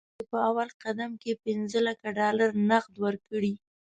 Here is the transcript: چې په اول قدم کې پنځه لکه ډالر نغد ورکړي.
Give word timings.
چې 0.17 0.23
په 0.31 0.37
اول 0.49 0.69
قدم 0.83 1.11
کې 1.21 1.39
پنځه 1.45 1.79
لکه 1.87 2.07
ډالر 2.19 2.49
نغد 2.69 2.95
ورکړي. 3.05 3.53